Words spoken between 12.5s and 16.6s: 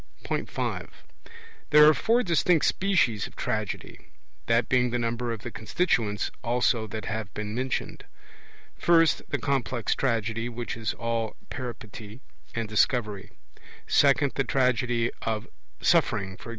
and Discovery; second, the Tragedy of suffering, e.g.